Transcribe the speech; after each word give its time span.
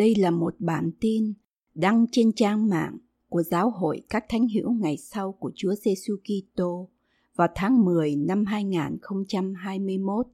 Đây 0.00 0.14
là 0.14 0.30
một 0.30 0.54
bản 0.58 0.90
tin 1.00 1.32
đăng 1.74 2.06
trên 2.12 2.32
trang 2.32 2.68
mạng 2.68 2.98
của 3.28 3.42
Giáo 3.42 3.70
hội 3.70 4.02
các 4.10 4.24
thánh 4.28 4.48
hữu 4.48 4.72
ngày 4.72 4.96
sau 4.96 5.32
của 5.32 5.50
Chúa 5.54 5.74
Giêsu 5.74 6.16
Kitô 6.16 6.88
vào 7.36 7.48
tháng 7.54 7.84
10 7.84 8.16
năm 8.16 8.44
2021. 8.44 10.26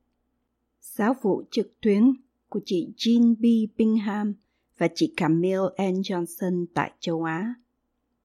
Giáo 0.80 1.14
vụ 1.22 1.42
trực 1.50 1.80
tuyến 1.80 2.02
của 2.48 2.60
chị 2.64 2.88
Jean 2.96 3.34
B. 3.34 3.76
Bingham 3.76 4.34
và 4.78 4.88
chị 4.94 5.14
Camille 5.16 5.68
Ann 5.76 5.94
Johnson 5.94 6.66
tại 6.74 6.92
châu 7.00 7.22
Á. 7.22 7.54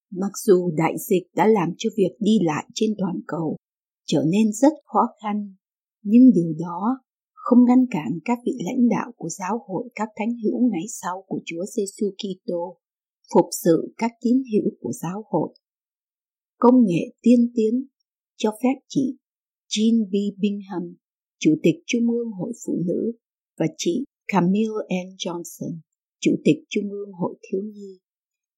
Mặc 0.09 0.31
dù 0.45 0.71
đại 0.77 0.93
dịch 1.09 1.23
đã 1.35 1.47
làm 1.47 1.69
cho 1.77 1.89
việc 1.97 2.15
đi 2.19 2.39
lại 2.41 2.65
trên 2.73 2.89
toàn 2.97 3.19
cầu 3.27 3.57
trở 4.05 4.23
nên 4.31 4.53
rất 4.53 4.73
khó 4.85 5.07
khăn, 5.21 5.55
nhưng 6.03 6.31
điều 6.33 6.53
đó 6.59 6.99
không 7.45 7.65
ngăn 7.67 7.85
cản 7.91 8.11
các 8.25 8.39
vị 8.45 8.51
lãnh 8.65 8.89
đạo 8.89 9.11
của 9.17 9.29
giáo 9.29 9.55
hội 9.67 9.89
các 9.95 10.09
thánh 10.15 10.33
hữu 10.43 10.69
ngày 10.71 10.85
sau 11.01 11.23
của 11.27 11.39
Chúa 11.45 11.65
Giêsu 11.65 12.05
Kitô 12.21 12.77
phục 13.33 13.45
sự 13.63 13.93
các 13.97 14.11
tín 14.21 14.37
hữu 14.53 14.71
của 14.81 14.91
giáo 15.01 15.23
hội. 15.29 15.53
Công 16.57 16.75
nghệ 16.85 17.03
tiên 17.21 17.51
tiến 17.55 17.85
cho 18.37 18.51
phép 18.63 18.75
chị 18.87 19.17
Jean 19.69 20.05
B. 20.11 20.13
Bingham, 20.41 20.95
Chủ 21.39 21.55
tịch 21.63 21.75
Trung 21.85 22.09
ương 22.09 22.31
Hội 22.31 22.53
Phụ 22.65 22.73
Nữ 22.85 23.11
và 23.59 23.65
chị 23.77 24.03
Camille 24.27 24.81
N. 25.05 25.07
Johnson, 25.17 25.77
Chủ 26.19 26.31
tịch 26.43 26.57
Trung 26.69 26.91
ương 26.91 27.11
Hội 27.11 27.35
Thiếu 27.41 27.61
Nhi, 27.61 27.99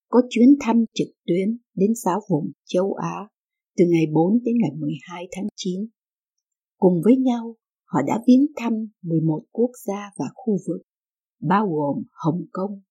có 0.07 0.21
chuyến 0.29 0.49
thăm 0.61 0.85
trực 0.93 1.07
tuyến 1.27 1.57
đến 1.75 1.91
giáo 1.95 2.21
vùng 2.29 2.51
châu 2.65 2.93
Á 2.93 3.27
từ 3.77 3.85
ngày 3.89 4.05
4 4.13 4.39
đến 4.43 4.55
ngày 4.61 4.71
12 4.79 5.27
tháng 5.31 5.47
9. 5.55 5.79
Cùng 6.77 7.01
với 7.03 7.17
nhau, 7.17 7.55
họ 7.93 7.99
đã 8.07 8.23
viếng 8.27 8.45
thăm 8.55 8.73
11 9.01 9.43
quốc 9.51 9.71
gia 9.85 10.11
và 10.17 10.25
khu 10.33 10.57
vực, 10.67 10.81
bao 11.41 11.67
gồm 11.67 12.03
Hồng 12.11 12.45
Kông, 12.51 12.81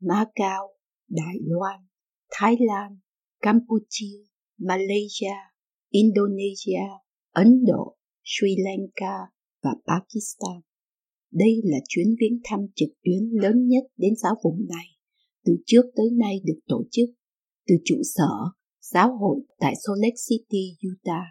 Macau, 0.00 0.74
Đài 1.08 1.36
Loan, 1.42 1.80
Thái 2.30 2.56
Lan, 2.60 2.98
Campuchia, 3.40 4.18
Malaysia, 4.58 5.36
Indonesia, 5.90 6.84
Ấn 7.32 7.64
Độ, 7.64 7.96
Sri 8.24 8.56
Lanka 8.64 9.16
và 9.62 9.70
Pakistan. 9.86 10.60
Đây 11.32 11.60
là 11.64 11.78
chuyến 11.88 12.06
viếng 12.20 12.40
thăm 12.44 12.60
trực 12.74 12.88
tuyến 13.04 13.22
lớn 13.42 13.66
nhất 13.66 13.84
đến 13.96 14.14
giáo 14.22 14.34
vùng 14.44 14.66
này 14.68 14.86
từ 15.44 15.52
trước 15.66 15.82
tới 15.96 16.10
nay 16.18 16.40
được 16.44 16.60
tổ 16.66 16.84
chức 16.90 17.08
từ 17.66 17.74
trụ 17.84 17.96
sở 18.14 18.30
giáo 18.80 19.16
hội 19.16 19.40
tại 19.58 19.74
Salt 19.86 19.98
Lake 20.02 20.16
City, 20.28 20.76
Utah. 20.92 21.26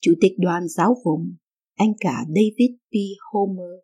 Chủ 0.00 0.12
tịch 0.20 0.32
đoàn 0.38 0.68
giáo 0.68 0.94
vùng 1.04 1.36
anh 1.74 1.92
cả 2.00 2.24
David 2.28 2.70
P. 2.90 2.94
Homer, 3.32 3.80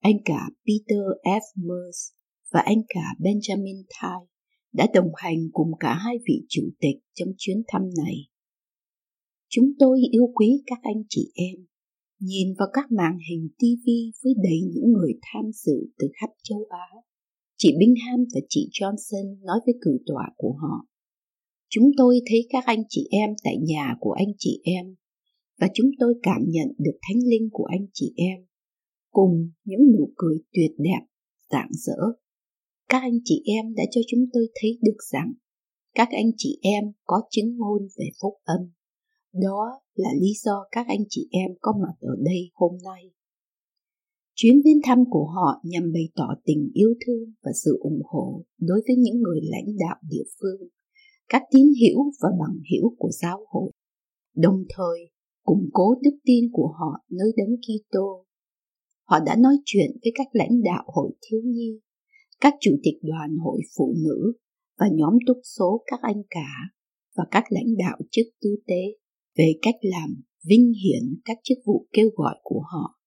anh 0.00 0.16
cả 0.24 0.50
Peter 0.66 1.04
F. 1.22 1.40
Merz 1.56 2.12
và 2.52 2.60
anh 2.60 2.82
cả 2.88 3.14
Benjamin 3.18 3.82
Thai 3.90 4.20
đã 4.72 4.86
đồng 4.94 5.10
hành 5.16 5.38
cùng 5.52 5.70
cả 5.80 5.94
hai 5.94 6.16
vị 6.28 6.44
chủ 6.48 6.62
tịch 6.80 6.96
trong 7.14 7.28
chuyến 7.38 7.62
thăm 7.68 7.82
này. 8.04 8.16
Chúng 9.48 9.70
tôi 9.78 10.00
yêu 10.12 10.32
quý 10.34 10.62
các 10.66 10.78
anh 10.82 11.02
chị 11.08 11.30
em, 11.34 11.66
nhìn 12.20 12.54
vào 12.58 12.68
các 12.72 12.92
màn 12.92 13.18
hình 13.30 13.48
TV 13.58 13.86
với 14.24 14.34
đầy 14.42 14.60
những 14.72 14.92
người 14.92 15.12
tham 15.22 15.44
dự 15.54 15.76
từ 15.98 16.08
khắp 16.20 16.30
châu 16.42 16.66
Á. 16.70 17.00
Chị 17.56 17.74
Bingham 17.78 18.24
và 18.34 18.40
chị 18.48 18.68
Johnson 18.72 19.44
nói 19.46 19.60
với 19.66 19.74
cử 19.80 19.98
tọa 20.06 20.30
của 20.36 20.52
họ. 20.52 20.86
Chúng 21.68 21.90
tôi 21.96 22.20
thấy 22.30 22.46
các 22.50 22.64
anh 22.66 22.82
chị 22.88 23.08
em 23.10 23.30
tại 23.44 23.56
nhà 23.62 23.96
của 24.00 24.12
anh 24.12 24.32
chị 24.38 24.60
em 24.64 24.94
và 25.58 25.68
chúng 25.74 25.90
tôi 25.98 26.14
cảm 26.22 26.42
nhận 26.46 26.68
được 26.78 26.98
thánh 27.02 27.18
linh 27.30 27.48
của 27.52 27.64
anh 27.64 27.86
chị 27.92 28.12
em, 28.16 28.44
cùng 29.10 29.50
những 29.64 29.80
nụ 29.98 30.12
cười 30.16 30.38
tuyệt 30.52 30.70
đẹp, 30.78 31.06
rạng 31.50 31.70
rỡ. 31.72 32.02
Các 32.88 32.98
anh 33.02 33.18
chị 33.24 33.42
em 33.44 33.74
đã 33.74 33.82
cho 33.90 34.00
chúng 34.08 34.24
tôi 34.32 34.48
thấy 34.60 34.78
được 34.82 34.96
rằng 35.12 35.32
các 35.94 36.08
anh 36.10 36.30
chị 36.36 36.58
em 36.62 36.84
có 37.04 37.22
chứng 37.30 37.56
ngôn 37.56 37.82
về 37.98 38.06
phúc 38.22 38.34
âm. 38.44 38.60
Đó 39.42 39.80
là 39.94 40.10
lý 40.20 40.32
do 40.44 40.66
các 40.70 40.86
anh 40.88 41.04
chị 41.08 41.28
em 41.30 41.50
có 41.60 41.72
mặt 41.82 41.94
ở 42.00 42.16
đây 42.24 42.50
hôm 42.54 42.72
nay. 42.84 43.10
Chuyến 44.34 44.54
viếng 44.64 44.80
thăm 44.84 44.98
của 45.10 45.26
họ 45.26 45.60
nhằm 45.64 45.92
bày 45.92 46.08
tỏ 46.14 46.28
tình 46.44 46.70
yêu 46.74 46.94
thương 47.06 47.32
và 47.42 47.50
sự 47.64 47.78
ủng 47.80 48.02
hộ 48.04 48.44
đối 48.60 48.80
với 48.86 48.96
những 48.96 49.20
người 49.22 49.40
lãnh 49.42 49.76
đạo 49.78 49.96
địa 50.10 50.24
phương, 50.40 50.68
các 51.28 51.42
tín 51.50 51.66
hữu 51.66 52.12
và 52.22 52.28
bằng 52.40 52.58
hữu 52.72 52.94
của 52.98 53.10
giáo 53.10 53.46
hội. 53.48 53.72
Đồng 54.36 54.64
thời 54.68 55.10
củng 55.48 55.68
cố 55.72 55.94
đức 56.02 56.18
tin 56.24 56.44
của 56.52 56.74
họ 56.78 57.04
nơi 57.10 57.32
đấng 57.36 57.56
Kitô. 57.56 58.26
Họ 59.04 59.18
đã 59.26 59.36
nói 59.36 59.56
chuyện 59.64 59.90
với 60.02 60.12
các 60.14 60.26
lãnh 60.32 60.62
đạo 60.62 60.84
hội 60.86 61.10
thiếu 61.22 61.40
nhi, 61.44 61.80
các 62.40 62.54
chủ 62.60 62.70
tịch 62.82 62.94
đoàn 63.02 63.36
hội 63.36 63.60
phụ 63.76 63.94
nữ 63.96 64.32
và 64.78 64.86
nhóm 64.92 65.14
túc 65.26 65.36
số 65.58 65.82
các 65.86 66.00
anh 66.02 66.22
cả 66.30 66.50
và 67.16 67.24
các 67.30 67.44
lãnh 67.48 67.76
đạo 67.78 67.98
chức 68.10 68.26
tư 68.40 68.56
tế 68.66 68.82
về 69.38 69.52
cách 69.62 69.74
làm 69.82 70.22
vinh 70.48 70.72
hiển 70.84 71.20
các 71.24 71.38
chức 71.42 71.58
vụ 71.66 71.86
kêu 71.92 72.10
gọi 72.16 72.36
của 72.42 72.62
họ. 72.72 73.00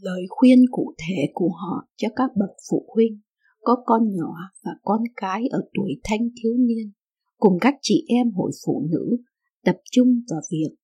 Lời 0.00 0.22
khuyên 0.28 0.58
cụ 0.70 0.94
thể 0.98 1.22
của 1.34 1.50
họ 1.50 1.88
cho 1.96 2.08
các 2.16 2.30
bậc 2.36 2.50
phụ 2.70 2.88
huynh 2.94 3.20
có 3.60 3.82
con 3.86 4.02
nhỏ 4.16 4.34
và 4.64 4.70
con 4.82 5.00
cái 5.16 5.46
ở 5.50 5.60
tuổi 5.74 6.00
thanh 6.04 6.28
thiếu 6.42 6.52
niên 6.58 6.92
cùng 7.36 7.58
các 7.60 7.74
chị 7.82 8.04
em 8.08 8.30
hội 8.30 8.50
phụ 8.66 8.86
nữ 8.90 9.16
tập 9.64 9.76
trung 9.92 10.08
vào 10.30 10.40
việc 10.50 10.77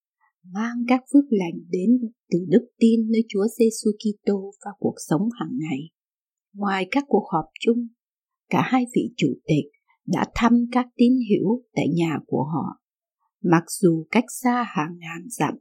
mang 0.53 0.77
các 0.87 1.01
phước 1.13 1.23
lành 1.29 1.59
đến 1.69 1.89
từ 2.31 2.39
đức 2.47 2.67
tin 2.79 3.11
nơi 3.11 3.21
Chúa 3.29 3.47
Giêsu 3.59 3.91
Kitô 3.99 4.51
và 4.65 4.71
cuộc 4.79 4.95
sống 5.09 5.21
hàng 5.39 5.57
ngày. 5.59 5.79
Ngoài 6.53 6.87
các 6.91 7.03
cuộc 7.07 7.27
họp 7.31 7.45
chung, 7.59 7.87
cả 8.49 8.61
hai 8.65 8.85
vị 8.95 9.13
chủ 9.17 9.27
tịch 9.47 9.65
đã 10.07 10.25
thăm 10.35 10.65
các 10.71 10.87
tín 10.95 11.13
hữu 11.29 11.63
tại 11.75 11.85
nhà 11.95 12.19
của 12.27 12.43
họ. 12.43 12.81
Mặc 13.43 13.63
dù 13.81 14.05
cách 14.11 14.25
xa 14.43 14.65
hàng 14.67 14.97
ngàn 14.97 15.27
dặm, 15.29 15.53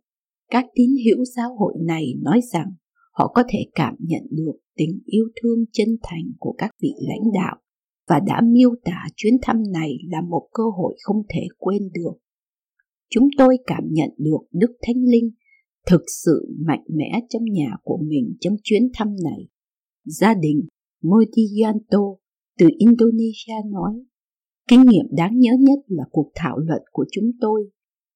các 0.50 0.64
tín 0.74 0.90
hữu 1.04 1.24
giáo 1.24 1.56
hội 1.56 1.74
này 1.86 2.04
nói 2.22 2.40
rằng 2.52 2.72
họ 3.12 3.32
có 3.34 3.42
thể 3.48 3.58
cảm 3.74 3.94
nhận 3.98 4.22
được 4.30 4.58
tình 4.76 5.00
yêu 5.04 5.24
thương 5.42 5.64
chân 5.72 5.88
thành 6.02 6.32
của 6.38 6.54
các 6.58 6.70
vị 6.82 6.92
lãnh 6.98 7.32
đạo 7.34 7.56
và 8.08 8.20
đã 8.26 8.40
miêu 8.44 8.70
tả 8.84 9.04
chuyến 9.16 9.34
thăm 9.42 9.56
này 9.72 9.90
là 10.08 10.20
một 10.20 10.48
cơ 10.52 10.62
hội 10.76 10.96
không 11.02 11.22
thể 11.28 11.42
quên 11.58 11.82
được 11.94 12.14
chúng 13.10 13.28
tôi 13.38 13.58
cảm 13.66 13.84
nhận 13.90 14.10
được 14.18 14.40
Đức 14.52 14.76
Thánh 14.82 15.04
Linh 15.04 15.30
thực 15.86 16.02
sự 16.24 16.54
mạnh 16.66 16.84
mẽ 16.88 17.20
trong 17.28 17.42
nhà 17.44 17.76
của 17.82 17.98
mình 18.02 18.36
trong 18.40 18.56
chuyến 18.62 18.82
thăm 18.94 19.08
này. 19.24 19.48
Gia 20.04 20.34
đình 20.34 20.66
Modianto 21.02 22.04
từ 22.58 22.68
Indonesia 22.78 23.70
nói, 23.72 23.92
kinh 24.68 24.82
nghiệm 24.86 25.06
đáng 25.16 25.38
nhớ 25.38 25.52
nhất 25.60 25.78
là 25.86 26.04
cuộc 26.10 26.30
thảo 26.34 26.58
luận 26.58 26.82
của 26.92 27.04
chúng 27.12 27.30
tôi 27.40 27.70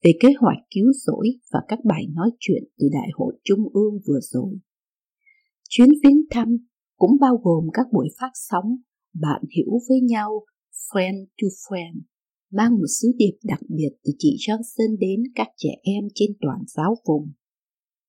về 0.05 0.13
kế 0.21 0.29
hoạch 0.41 0.59
cứu 0.75 0.93
rỗi 1.07 1.29
và 1.53 1.61
các 1.69 1.79
bài 1.85 2.07
nói 2.15 2.31
chuyện 2.39 2.63
từ 2.79 2.89
Đại 2.93 3.09
hội 3.15 3.35
Trung 3.45 3.69
ương 3.73 3.95
vừa 4.07 4.21
rồi. 4.21 4.59
Chuyến 5.69 5.89
viếng 6.05 6.21
thăm 6.31 6.57
cũng 6.97 7.17
bao 7.21 7.37
gồm 7.43 7.65
các 7.73 7.87
buổi 7.93 8.09
phát 8.21 8.31
sóng 8.35 8.77
bạn 9.21 9.43
hiểu 9.57 9.79
với 9.89 10.01
nhau 10.01 10.45
friend 10.93 11.25
to 11.25 11.49
friend 11.49 12.01
mang 12.51 12.73
một 12.73 12.87
sứ 13.01 13.13
điệp 13.17 13.39
đặc 13.43 13.61
biệt 13.69 13.91
từ 14.05 14.13
chị 14.19 14.37
Johnson 14.39 14.99
đến 14.99 15.23
các 15.35 15.49
trẻ 15.57 15.71
em 15.83 16.05
trên 16.15 16.31
toàn 16.41 16.59
giáo 16.67 16.95
vùng. 17.07 17.33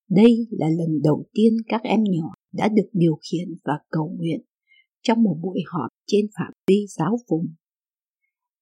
Đây 0.10 0.48
là 0.52 0.70
lần 0.70 1.02
đầu 1.04 1.26
tiên 1.34 1.54
các 1.68 1.82
em 1.84 2.04
nhỏ 2.04 2.34
đã 2.54 2.70
được 2.70 2.90
điều 2.94 3.20
khiển 3.32 3.48
và 3.64 3.74
cầu 3.90 4.16
nguyện 4.18 4.42
trong 5.02 5.24
một 5.24 5.38
buổi 5.42 5.60
họp 5.72 5.90
trên 6.08 6.26
phạm 6.38 6.54
vi 6.68 6.86
giáo 6.98 7.18
vùng. 7.30 7.54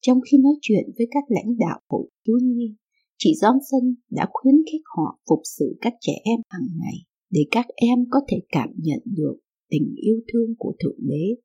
Trong 0.02 0.20
khi 0.32 0.38
nói 0.38 0.54
chuyện 0.62 0.84
với 0.98 1.08
các 1.12 1.24
lãnh 1.28 1.58
đạo 1.58 1.80
hội 1.90 2.10
thiếu 2.28 2.38
nhi, 2.44 2.76
chị 3.18 3.34
Johnson 3.42 3.94
đã 4.10 4.28
khuyến 4.34 4.56
khích 4.72 4.82
họ 4.98 5.20
phục 5.30 5.40
sự 5.58 5.78
các 5.82 5.94
trẻ 6.02 6.14
em 6.24 6.40
hàng 6.50 6.68
ngày 6.80 6.96
để 7.30 7.42
các 7.52 7.66
em 7.76 8.00
có 8.10 8.20
thể 8.30 8.38
cảm 8.50 8.70
nhận 8.78 9.00
được 9.06 9.38
tình 9.70 9.96
yêu 9.96 10.20
thương 10.34 10.56
của 10.58 10.74
Thượng 10.80 11.00
Đế. 11.00 11.36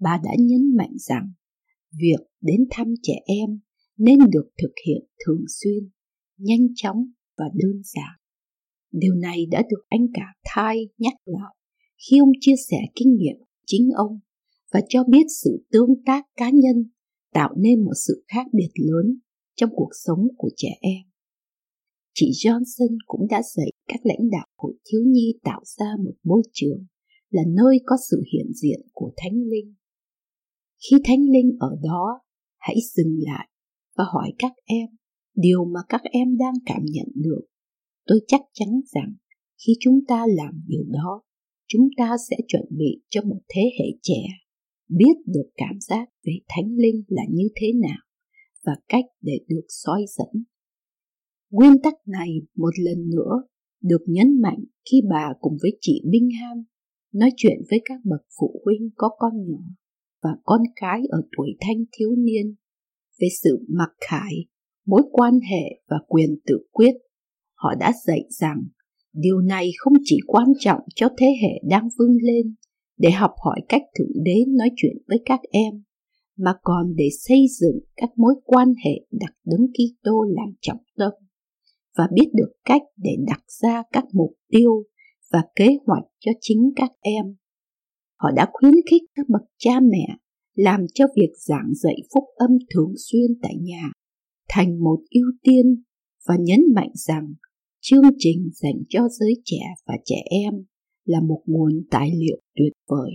Bà 0.00 0.20
đã 0.24 0.30
nhấn 0.38 0.76
mạnh 0.76 0.92
rằng 0.98 1.32
việc 1.92 2.26
đến 2.40 2.60
thăm 2.70 2.94
trẻ 3.02 3.14
em 3.26 3.60
nên 3.96 4.18
được 4.30 4.50
thực 4.62 4.72
hiện 4.86 5.06
thường 5.26 5.44
xuyên, 5.48 5.90
nhanh 6.38 6.66
chóng 6.74 7.06
và 7.38 7.44
đơn 7.54 7.82
giản. 7.84 8.20
Điều 8.92 9.14
này 9.14 9.46
đã 9.50 9.62
được 9.70 9.84
anh 9.88 10.06
cả 10.14 10.26
Thai 10.44 10.88
nhắc 10.98 11.14
lại 11.24 11.54
khi 11.98 12.18
ông 12.18 12.32
chia 12.40 12.54
sẻ 12.70 12.78
kinh 12.94 13.16
nghiệm 13.16 13.36
chính 13.66 13.90
ông 13.96 14.20
và 14.72 14.80
cho 14.88 15.04
biết 15.04 15.26
sự 15.42 15.66
tương 15.72 16.04
tác 16.06 16.24
cá 16.36 16.50
nhân 16.50 16.90
tạo 17.32 17.54
nên 17.58 17.84
một 17.84 17.94
sự 18.06 18.24
khác 18.28 18.46
biệt 18.52 18.70
lớn 18.74 19.18
trong 19.56 19.70
cuộc 19.76 19.90
sống 20.04 20.28
của 20.36 20.50
trẻ 20.56 20.68
em. 20.80 21.02
Chị 22.14 22.30
Johnson 22.30 22.96
cũng 23.06 23.26
đã 23.30 23.42
dạy 23.56 23.70
các 23.88 24.00
lãnh 24.04 24.30
đạo 24.30 24.46
hội 24.56 24.74
thiếu 24.84 25.00
nhi 25.06 25.34
tạo 25.44 25.60
ra 25.78 25.86
một 26.04 26.14
môi 26.24 26.42
trường 26.52 26.86
là 27.30 27.42
nơi 27.48 27.80
có 27.86 27.96
sự 28.10 28.22
hiện 28.32 28.52
diện 28.54 28.80
của 28.92 29.12
Thánh 29.16 29.34
Linh. 29.34 29.74
Khi 30.78 30.96
Thánh 31.04 31.22
Linh 31.30 31.56
ở 31.60 31.76
đó, 31.82 32.20
hãy 32.58 32.76
dừng 32.94 33.18
lại 33.18 33.48
và 33.96 34.04
hỏi 34.12 34.32
các 34.38 34.52
em 34.64 34.88
điều 35.34 35.64
mà 35.64 35.80
các 35.88 36.02
em 36.02 36.36
đang 36.36 36.54
cảm 36.66 36.82
nhận 36.84 37.06
được. 37.14 37.40
Tôi 38.06 38.20
chắc 38.28 38.40
chắn 38.52 38.68
rằng 38.94 39.14
khi 39.66 39.72
chúng 39.80 40.00
ta 40.08 40.26
làm 40.28 40.62
điều 40.66 40.84
đó, 40.88 41.22
chúng 41.68 41.88
ta 41.96 42.16
sẽ 42.30 42.36
chuẩn 42.48 42.64
bị 42.70 43.02
cho 43.10 43.22
một 43.22 43.40
thế 43.48 43.62
hệ 43.78 43.86
trẻ 44.02 44.22
biết 44.88 45.14
được 45.26 45.50
cảm 45.56 45.80
giác 45.80 46.08
về 46.26 46.32
Thánh 46.48 46.76
Linh 46.76 47.04
là 47.08 47.22
như 47.30 47.48
thế 47.60 47.72
nào 47.72 47.98
và 48.64 48.72
cách 48.88 49.04
để 49.20 49.38
được 49.48 49.66
soi 49.68 50.04
dẫn. 50.08 50.44
Nguyên 51.50 51.82
tắc 51.82 51.94
này 52.06 52.28
một 52.56 52.72
lần 52.78 53.10
nữa 53.10 53.42
được 53.82 54.04
nhấn 54.06 54.40
mạnh 54.40 54.64
khi 54.90 55.02
bà 55.10 55.28
cùng 55.40 55.56
với 55.62 55.78
chị 55.80 56.02
Bingham 56.10 56.64
nói 57.12 57.30
chuyện 57.36 57.58
với 57.70 57.80
các 57.84 58.00
bậc 58.04 58.20
phụ 58.40 58.62
huynh 58.64 58.90
có 58.96 59.08
con 59.18 59.32
nhỏ 59.48 59.62
và 60.26 60.36
con 60.44 60.60
cái 60.76 61.00
ở 61.10 61.22
tuổi 61.36 61.56
thanh 61.60 61.84
thiếu 61.98 62.10
niên 62.18 62.54
về 63.20 63.28
sự 63.42 63.66
mặc 63.68 63.90
khải, 64.08 64.34
mối 64.86 65.02
quan 65.12 65.40
hệ 65.50 65.80
và 65.90 65.96
quyền 66.08 66.36
tự 66.46 66.58
quyết. 66.72 66.92
Họ 67.54 67.74
đã 67.80 67.92
dạy 68.06 68.24
rằng 68.28 68.62
điều 69.12 69.40
này 69.40 69.70
không 69.78 69.92
chỉ 70.04 70.18
quan 70.26 70.46
trọng 70.60 70.80
cho 70.94 71.08
thế 71.18 71.26
hệ 71.42 71.68
đang 71.70 71.88
vươn 71.98 72.16
lên 72.22 72.54
để 72.98 73.10
học 73.10 73.30
hỏi 73.44 73.60
cách 73.68 73.82
Thượng 73.98 74.22
Đế 74.24 74.44
nói 74.48 74.70
chuyện 74.76 74.96
với 75.08 75.18
các 75.24 75.40
em, 75.50 75.82
mà 76.36 76.52
còn 76.62 76.94
để 76.96 77.08
xây 77.28 77.46
dựng 77.60 77.78
các 77.96 78.10
mối 78.16 78.34
quan 78.44 78.74
hệ 78.84 79.06
đặt 79.10 79.34
đấng 79.44 79.66
Kitô 79.66 80.22
làm 80.22 80.54
trọng 80.60 80.82
tâm 80.96 81.12
và 81.96 82.08
biết 82.12 82.30
được 82.34 82.52
cách 82.64 82.82
để 82.96 83.10
đặt 83.26 83.42
ra 83.62 83.82
các 83.92 84.04
mục 84.12 84.32
tiêu 84.48 84.84
và 85.32 85.42
kế 85.56 85.68
hoạch 85.86 86.04
cho 86.20 86.32
chính 86.40 86.72
các 86.76 86.90
em. 87.00 87.36
Họ 88.16 88.30
đã 88.36 88.48
khuyến 88.52 88.74
khích 88.90 89.02
các 89.14 89.28
bậc 89.28 89.42
cha 89.58 89.80
mẹ 89.80 90.16
làm 90.54 90.80
cho 90.94 91.04
việc 91.16 91.30
giảng 91.46 91.72
dạy 91.74 91.96
phúc 92.14 92.24
âm 92.36 92.50
thường 92.74 92.92
xuyên 92.96 93.38
tại 93.42 93.56
nhà 93.60 93.92
thành 94.48 94.84
một 94.84 94.98
ưu 95.10 95.32
tiên 95.42 95.82
và 96.28 96.36
nhấn 96.40 96.60
mạnh 96.74 96.92
rằng 96.94 97.34
chương 97.80 98.04
trình 98.18 98.50
dành 98.52 98.82
cho 98.88 99.00
giới 99.08 99.34
trẻ 99.44 99.60
và 99.86 99.94
trẻ 100.04 100.16
em 100.30 100.54
là 101.04 101.20
một 101.20 101.42
nguồn 101.46 101.72
tài 101.90 102.10
liệu 102.10 102.40
tuyệt 102.54 102.72
vời. 102.88 103.10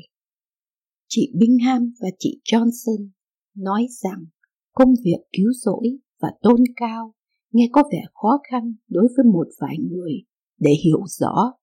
Chị 1.07 1.31
Bingham 1.35 1.93
và 2.01 2.09
chị 2.19 2.41
Johnson 2.51 3.09
nói 3.57 3.87
rằng 4.03 4.25
công 4.71 4.93
việc 5.03 5.17
cứu 5.31 5.51
rỗi 5.53 5.87
và 6.21 6.29
tôn 6.41 6.63
cao 6.75 7.13
nghe 7.51 7.69
có 7.71 7.83
vẻ 7.91 8.03
khó 8.13 8.39
khăn 8.51 8.75
đối 8.89 9.07
với 9.17 9.25
một 9.33 9.47
vài 9.59 9.75
người 9.91 10.13
để 10.59 10.71
hiểu 10.85 11.03
rõ, 11.19 11.53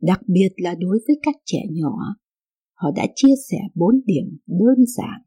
đặc 0.00 0.20
biệt 0.26 0.48
là 0.56 0.74
đối 0.74 0.98
với 1.06 1.16
các 1.22 1.34
trẻ 1.44 1.58
nhỏ. 1.70 1.96
Họ 2.82 2.90
đã 2.96 3.06
chia 3.14 3.34
sẻ 3.50 3.56
bốn 3.74 3.94
điểm 4.04 4.38
đơn 4.46 4.84
giản, 4.96 5.22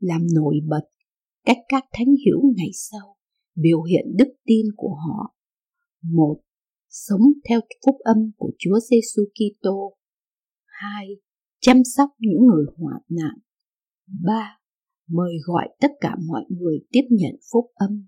làm 0.00 0.26
nổi 0.34 0.60
bật 0.68 0.88
cách 1.44 1.58
các 1.68 1.84
thánh 1.92 2.14
hữu 2.26 2.52
ngày 2.56 2.70
sau 2.72 3.16
biểu 3.62 3.82
hiện 3.82 4.04
đức 4.16 4.28
tin 4.44 4.66
của 4.76 4.94
họ. 4.94 5.36
Một, 6.02 6.40
sống 6.88 7.20
theo 7.48 7.60
phúc 7.86 7.96
âm 8.00 8.30
của 8.36 8.50
Chúa 8.58 8.78
Giêsu 8.90 9.22
Kitô. 9.34 9.96
Hai, 10.64 11.06
chăm 11.60 11.76
sóc 11.96 12.10
những 12.18 12.46
người 12.46 12.66
hoạn 12.76 13.02
nạn. 13.08 13.38
Ba, 14.24 14.58
mời 15.08 15.32
gọi 15.44 15.68
tất 15.80 15.90
cả 16.00 16.16
mọi 16.26 16.44
người 16.48 16.78
tiếp 16.92 17.04
nhận 17.10 17.34
phúc 17.52 17.64
âm. 17.74 18.06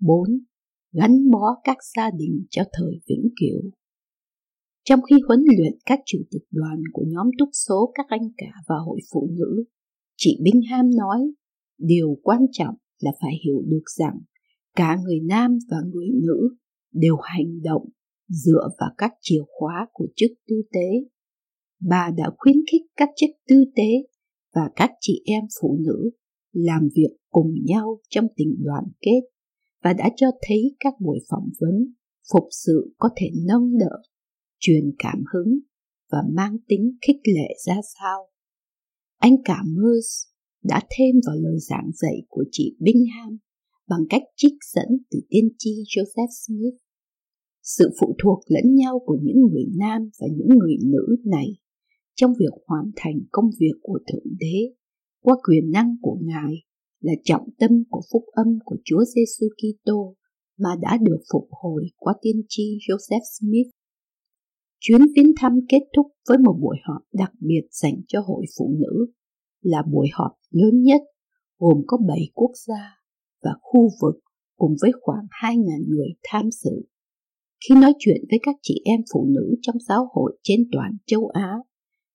Bốn, 0.00 0.28
gắn 0.92 1.30
bó 1.30 1.60
các 1.64 1.76
gia 1.96 2.10
đình 2.10 2.46
cho 2.50 2.62
thời 2.72 3.00
vĩnh 3.08 3.28
cửu. 3.40 3.70
Trong 4.84 5.00
khi 5.10 5.16
huấn 5.28 5.40
luyện 5.56 5.78
các 5.86 6.00
chủ 6.06 6.18
tịch 6.30 6.42
đoàn 6.50 6.82
của 6.92 7.04
nhóm 7.06 7.26
túc 7.38 7.48
số 7.68 7.92
các 7.94 8.06
anh 8.08 8.30
cả 8.36 8.52
và 8.68 8.74
hội 8.86 9.00
phụ 9.12 9.28
nữ, 9.30 9.64
chị 10.16 10.38
binh 10.42 10.62
ham 10.70 10.90
nói, 10.96 11.32
điều 11.78 12.18
quan 12.22 12.40
trọng 12.52 12.74
là 13.00 13.10
phải 13.20 13.32
hiểu 13.44 13.62
được 13.66 13.84
rằng 13.98 14.18
cả 14.76 14.96
người 15.04 15.20
nam 15.20 15.58
và 15.70 15.76
người 15.92 16.08
nữ 16.22 16.56
đều 16.92 17.16
hành 17.22 17.62
động 17.62 17.88
dựa 18.28 18.68
vào 18.80 18.90
các 18.98 19.12
chìa 19.20 19.42
khóa 19.46 19.86
của 19.92 20.06
chức 20.16 20.30
tư 20.48 20.62
tế. 20.72 21.08
Bà 21.88 22.10
đã 22.16 22.30
khuyến 22.38 22.56
khích 22.72 22.82
các 22.96 23.08
chức 23.16 23.30
tư 23.48 23.64
tế 23.76 24.08
và 24.54 24.70
các 24.76 24.90
chị 25.00 25.22
em 25.24 25.44
phụ 25.62 25.78
nữ 25.80 26.10
làm 26.52 26.88
việc 26.96 27.16
cùng 27.30 27.54
nhau 27.64 28.00
trong 28.08 28.26
tình 28.36 28.56
đoàn 28.64 28.84
kết 29.00 29.20
và 29.84 29.92
đã 29.92 30.10
cho 30.16 30.26
thấy 30.48 30.76
các 30.80 30.94
buổi 31.00 31.18
phỏng 31.30 31.48
vấn 31.60 31.94
phục 32.32 32.44
sự 32.50 32.94
có 32.98 33.08
thể 33.16 33.30
nâng 33.46 33.78
đỡ, 33.78 34.02
truyền 34.60 34.84
cảm 34.98 35.22
hứng 35.34 35.58
và 36.12 36.18
mang 36.32 36.56
tính 36.68 36.96
khích 37.06 37.20
lệ 37.34 37.54
ra 37.66 37.76
sao. 38.00 38.28
Anh 39.18 39.36
cả 39.44 39.62
ơn 39.76 40.00
đã 40.62 40.80
thêm 40.98 41.14
vào 41.26 41.36
lời 41.36 41.58
giảng 41.58 41.90
dạy 41.94 42.22
của 42.28 42.44
chị 42.50 42.76
Bingham 42.80 43.38
bằng 43.88 44.00
cách 44.10 44.22
trích 44.36 44.54
dẫn 44.74 44.88
từ 45.10 45.20
tiên 45.28 45.48
tri 45.58 45.70
Joseph 45.70 46.46
Smith. 46.46 46.80
Sự 47.62 47.90
phụ 48.00 48.16
thuộc 48.22 48.38
lẫn 48.46 48.74
nhau 48.74 49.02
của 49.06 49.16
những 49.22 49.40
người 49.40 49.64
nam 49.78 50.10
và 50.20 50.26
những 50.36 50.58
người 50.58 50.76
nữ 50.82 51.16
này 51.24 51.46
trong 52.14 52.32
việc 52.38 52.62
hoàn 52.66 52.84
thành 52.96 53.20
công 53.32 53.50
việc 53.60 53.74
của 53.82 53.98
Thượng 54.12 54.36
Đế 54.38 54.74
qua 55.22 55.34
quyền 55.48 55.70
năng 55.70 55.96
của 56.02 56.18
Ngài 56.22 56.54
là 57.00 57.12
trọng 57.24 57.48
tâm 57.58 57.70
của 57.90 58.02
phúc 58.12 58.22
âm 58.32 58.58
của 58.64 58.76
Chúa 58.84 59.04
Giêsu 59.14 59.46
Kitô 59.56 60.16
mà 60.58 60.68
đã 60.80 60.98
được 61.02 61.20
phục 61.32 61.48
hồi 61.50 61.84
qua 61.96 62.14
tiên 62.22 62.42
tri 62.48 62.78
Joseph 62.88 63.20
Smith. 63.38 63.70
Chuyến 64.80 65.00
viếng 65.16 65.32
thăm 65.40 65.52
kết 65.68 65.82
thúc 65.96 66.06
với 66.28 66.38
một 66.38 66.56
buổi 66.60 66.76
họp 66.84 67.02
đặc 67.12 67.32
biệt 67.40 67.62
dành 67.70 67.94
cho 68.08 68.20
hội 68.20 68.44
phụ 68.58 68.74
nữ, 68.78 69.12
là 69.62 69.82
buổi 69.92 70.08
họp 70.12 70.32
lớn 70.50 70.82
nhất 70.82 71.00
gồm 71.58 71.82
có 71.86 71.98
7 72.08 72.18
quốc 72.34 72.50
gia 72.66 72.96
và 73.42 73.50
khu 73.60 73.88
vực 74.02 74.14
cùng 74.56 74.74
với 74.82 74.92
khoảng 75.00 75.24
2.000 75.42 75.88
người 75.88 76.08
tham 76.24 76.50
dự. 76.50 76.70
Khi 77.68 77.74
nói 77.74 77.92
chuyện 77.98 78.24
với 78.30 78.38
các 78.42 78.56
chị 78.62 78.74
em 78.84 79.00
phụ 79.14 79.26
nữ 79.28 79.54
trong 79.62 79.76
giáo 79.88 80.08
hội 80.12 80.38
trên 80.42 80.60
toàn 80.72 80.92
châu 81.06 81.28
Á, 81.28 81.52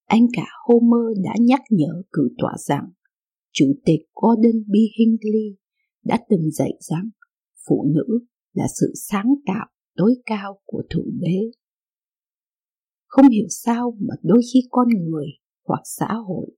anh 0.06 0.26
cả 0.32 0.46
Homer 0.64 1.24
đã 1.24 1.34
nhắc 1.40 1.60
nhở 1.70 2.02
cử 2.12 2.28
tọa 2.38 2.52
rằng 2.58 2.84
Chủ 3.52 3.72
tịch 3.84 4.00
Gordon 4.14 4.62
B. 4.66 4.74
Hinckley 4.98 5.56
đã 6.04 6.18
từng 6.30 6.50
dạy 6.50 6.72
rằng 6.80 7.10
phụ 7.68 7.84
nữ 7.94 8.18
là 8.52 8.66
sự 8.80 8.92
sáng 8.94 9.34
tạo 9.46 9.66
tối 9.96 10.14
cao 10.26 10.58
của 10.64 10.82
Thượng 10.90 11.10
Đế. 11.20 11.50
Không 13.06 13.28
hiểu 13.28 13.46
sao 13.48 13.96
mà 14.00 14.14
đôi 14.22 14.42
khi 14.52 14.60
con 14.70 14.88
người 14.88 15.26
hoặc 15.66 15.82
xã 15.84 16.08
hội 16.26 16.50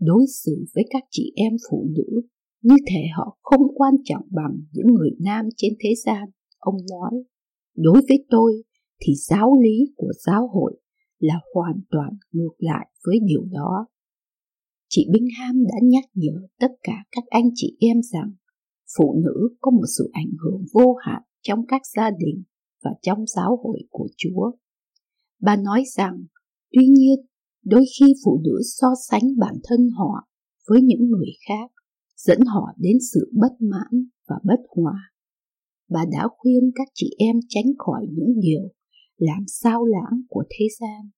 đối 0.00 0.24
xử 0.44 0.64
với 0.74 0.84
các 0.90 1.02
chị 1.10 1.32
em 1.36 1.52
phụ 1.70 1.86
nữ 1.96 2.20
như 2.62 2.74
thể 2.90 3.02
họ 3.16 3.38
không 3.42 3.62
quan 3.74 3.94
trọng 4.04 4.22
bằng 4.30 4.60
những 4.72 4.86
người 4.94 5.10
nam 5.20 5.48
trên 5.56 5.72
thế 5.80 5.94
gian, 6.04 6.28
ông 6.58 6.76
nói. 6.90 7.22
Đối 7.76 8.02
với 8.08 8.24
tôi 8.30 8.62
thì 9.00 9.14
giáo 9.14 9.54
lý 9.62 9.92
của 9.96 10.12
giáo 10.26 10.48
hội 10.48 10.80
là 11.18 11.34
hoàn 11.54 11.80
toàn 11.90 12.10
ngược 12.32 12.54
lại 12.58 12.86
với 13.06 13.18
điều 13.26 13.44
đó. 13.52 13.86
Chị 14.88 15.06
Bingham 15.12 15.64
đã 15.64 15.78
nhắc 15.82 16.04
nhở 16.14 16.46
tất 16.60 16.72
cả 16.82 17.04
các 17.12 17.24
anh 17.28 17.50
chị 17.54 17.76
em 17.80 17.96
rằng 18.12 18.32
phụ 18.98 19.14
nữ 19.24 19.48
có 19.60 19.70
một 19.70 19.86
sự 19.98 20.10
ảnh 20.12 20.32
hưởng 20.42 20.64
vô 20.72 20.94
hạn 20.94 21.22
trong 21.42 21.66
các 21.68 21.82
gia 21.96 22.10
đình 22.10 22.42
và 22.84 22.90
trong 23.02 23.26
giáo 23.26 23.58
hội 23.62 23.80
của 23.90 24.08
Chúa. 24.16 24.50
Bà 25.44 25.56
nói 25.56 25.82
rằng, 25.96 26.24
tuy 26.72 26.86
nhiên, 26.86 27.18
đôi 27.64 27.84
khi 27.98 28.14
phụ 28.24 28.40
nữ 28.44 28.60
so 28.64 28.86
sánh 29.08 29.38
bản 29.38 29.54
thân 29.64 29.88
họ 29.98 30.28
với 30.68 30.82
những 30.82 31.10
người 31.10 31.30
khác, 31.48 31.70
dẫn 32.16 32.40
họ 32.40 32.74
đến 32.78 32.96
sự 33.12 33.30
bất 33.32 33.52
mãn 33.60 34.06
và 34.28 34.36
bất 34.44 34.60
hòa. 34.68 35.12
Bà 35.90 36.04
đã 36.12 36.28
khuyên 36.38 36.70
các 36.74 36.88
chị 36.94 37.10
em 37.18 37.36
tránh 37.48 37.64
khỏi 37.78 38.06
những 38.10 38.40
điều 38.40 38.68
làm 39.16 39.44
sao 39.46 39.84
lãng 39.84 40.22
của 40.28 40.44
thế 40.50 40.66
gian. 40.80 41.10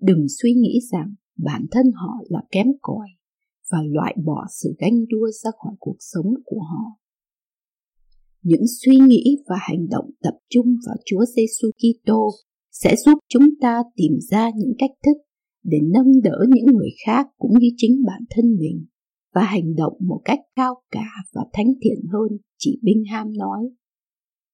Đừng 0.00 0.26
suy 0.42 0.52
nghĩ 0.54 0.80
rằng 0.92 1.14
bản 1.36 1.66
thân 1.70 1.86
họ 1.94 2.14
là 2.28 2.40
kém 2.50 2.66
cỏi 2.82 3.08
và 3.72 3.78
loại 3.82 4.16
bỏ 4.24 4.46
sự 4.62 4.74
ganh 4.78 5.06
đua 5.08 5.30
ra 5.42 5.50
khỏi 5.62 5.74
cuộc 5.78 5.96
sống 5.98 6.34
của 6.44 6.60
họ. 6.60 7.00
Những 8.42 8.64
suy 8.84 8.96
nghĩ 8.96 9.36
và 9.48 9.56
hành 9.58 9.88
động 9.88 10.10
tập 10.22 10.34
trung 10.50 10.66
vào 10.86 10.96
Chúa 11.06 11.24
Giêsu 11.36 11.70
Kitô 11.78 12.30
sẽ 12.82 12.96
giúp 13.06 13.18
chúng 13.28 13.48
ta 13.60 13.82
tìm 13.96 14.12
ra 14.30 14.50
những 14.56 14.72
cách 14.78 14.90
thức 15.06 15.16
để 15.64 15.78
nâng 15.82 16.22
đỡ 16.22 16.38
những 16.48 16.74
người 16.76 16.90
khác 17.06 17.26
cũng 17.38 17.58
như 17.58 17.68
chính 17.76 18.02
bản 18.06 18.22
thân 18.30 18.56
mình 18.58 18.86
và 19.34 19.42
hành 19.42 19.74
động 19.74 19.92
một 20.00 20.20
cách 20.24 20.38
cao 20.56 20.74
cả 20.90 21.10
và 21.34 21.42
thánh 21.52 21.66
thiện 21.82 22.06
hơn, 22.12 22.38
chị 22.58 22.80
Bingham 22.82 23.32
nói. 23.38 23.60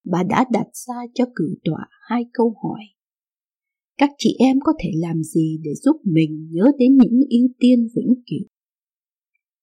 Bà 0.05 0.23
đã 0.23 0.45
đặt 0.53 0.67
ra 0.87 0.95
cho 1.15 1.25
cử 1.35 1.55
tọa 1.65 1.87
hai 2.09 2.25
câu 2.33 2.55
hỏi. 2.63 2.81
các 3.99 4.11
chị 4.19 4.37
em 4.39 4.57
có 4.61 4.73
thể 4.83 4.91
làm 4.95 5.23
gì 5.23 5.59
để 5.63 5.71
giúp 5.75 5.97
mình 6.05 6.49
nhớ 6.51 6.65
đến 6.79 6.97
những 6.97 7.21
ưu 7.31 7.49
tiên 7.59 7.89
vĩnh 7.97 8.15
cửu? 8.27 8.49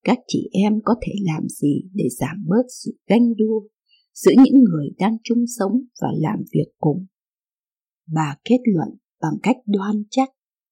Các 0.04 0.20
chị 0.28 0.50
em 0.52 0.74
có 0.84 0.96
thể 1.02 1.14
làm 1.22 1.48
gì 1.48 1.82
để 1.94 2.06
giảm 2.20 2.46
bớt 2.48 2.64
sự 2.84 2.98
ganh 3.08 3.36
đua 3.36 3.62
giữa 4.14 4.32
những 4.44 4.64
người 4.64 4.90
đang 4.98 5.18
chung 5.24 5.46
sống 5.60 5.72
và 6.02 6.08
làm 6.20 6.40
việc 6.54 6.72
cùng? 6.78 7.06
Bà 8.14 8.36
kết 8.44 8.60
luận 8.66 8.90
bằng 9.22 9.34
cách 9.44 9.58
đoan 9.66 10.04
chắc 10.10 10.30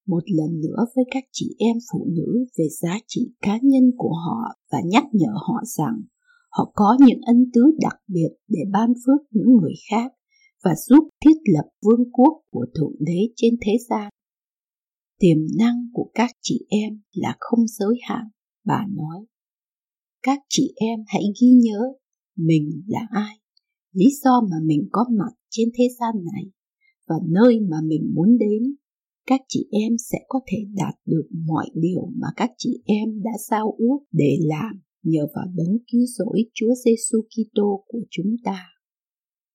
một 0.08 0.24
lần 0.28 0.62
nữa 0.62 0.86
với 0.96 1.06
các 1.12 1.24
chị 1.32 1.56
em 1.60 1.78
phụ 1.92 2.08
nữ 2.10 2.46
về 2.58 2.66
giá 2.82 3.00
trị 3.08 3.32
cá 3.42 3.60
nhân 3.62 3.92
của 3.98 4.14
họ 4.14 4.56
và 4.72 4.80
nhắc 4.86 5.04
nhở 5.12 5.32
họ 5.34 5.62
rằng 5.78 6.02
họ 6.50 6.72
có 6.76 6.98
những 7.00 7.22
ân 7.22 7.52
tứ 7.54 7.62
đặc 7.80 8.02
biệt 8.08 8.30
để 8.48 8.60
ban 8.72 8.94
phước 9.06 9.22
những 9.32 9.58
người 9.62 9.74
khác 9.92 10.12
và 10.64 10.72
giúp 10.88 11.04
thiết 11.26 11.38
lập 11.54 11.70
vương 11.82 12.12
quốc 12.12 12.42
của 12.52 12.66
Thượng 12.76 12.96
Đế 13.00 13.30
trên 13.36 13.54
thế 13.62 13.72
gian. 13.90 14.10
Tiềm 15.20 15.38
năng 15.58 15.90
của 15.94 16.12
các 16.14 16.32
chị 16.42 16.66
em 16.70 17.02
là 17.14 17.36
không 17.40 17.68
giới 17.68 17.96
hạn, 18.02 18.24
bà 18.66 18.86
nói. 18.90 19.26
Các 20.24 20.40
chị 20.50 20.74
em 20.76 21.00
hãy 21.08 21.24
ghi 21.42 21.48
nhớ 21.50 21.80
mình 22.36 22.84
là 22.88 23.08
ai, 23.12 23.40
lý 23.92 24.06
do 24.24 24.42
mà 24.52 24.58
mình 24.64 24.88
có 24.92 25.06
mặt 25.20 25.34
trên 25.50 25.70
thế 25.78 25.84
gian 26.00 26.16
này 26.34 26.44
và 27.08 27.16
nơi 27.30 27.60
mà 27.60 27.78
mình 27.84 28.12
muốn 28.16 28.38
đến. 28.38 28.76
Các 29.28 29.42
chị 29.48 29.68
em 29.72 29.92
sẽ 30.12 30.18
có 30.28 30.40
thể 30.52 30.58
đạt 30.76 30.96
được 31.06 31.28
mọi 31.46 31.70
điều 31.74 32.10
mà 32.16 32.28
các 32.36 32.52
chị 32.58 32.82
em 32.86 33.22
đã 33.24 33.32
giao 33.50 33.76
ước 33.78 34.00
để 34.12 34.38
làm 34.42 34.80
nhờ 35.04 35.28
vào 35.36 35.46
đấng 35.56 35.78
cứu 35.92 36.02
rỗi 36.18 36.44
Chúa 36.54 36.74
Giêsu 36.86 37.22
Kitô 37.22 37.84
của 37.88 38.02
chúng 38.10 38.36
ta. 38.44 38.66